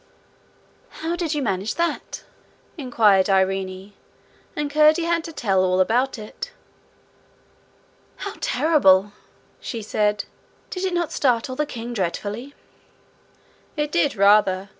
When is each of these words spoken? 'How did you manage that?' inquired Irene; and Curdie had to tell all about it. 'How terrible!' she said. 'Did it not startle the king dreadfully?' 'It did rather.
'How 0.89 1.15
did 1.15 1.35
you 1.35 1.43
manage 1.43 1.75
that?' 1.75 2.23
inquired 2.75 3.29
Irene; 3.29 3.93
and 4.55 4.71
Curdie 4.71 5.03
had 5.03 5.23
to 5.25 5.31
tell 5.31 5.63
all 5.63 5.79
about 5.79 6.17
it. 6.17 6.51
'How 8.15 8.33
terrible!' 8.41 9.11
she 9.59 9.83
said. 9.83 10.23
'Did 10.71 10.85
it 10.85 10.93
not 10.95 11.11
startle 11.11 11.55
the 11.55 11.67
king 11.67 11.93
dreadfully?' 11.93 12.55
'It 13.77 13.91
did 13.91 14.15
rather. 14.15 14.69